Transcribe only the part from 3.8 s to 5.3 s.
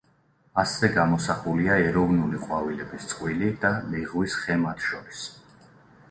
ლეღვის ხე მათ შორის.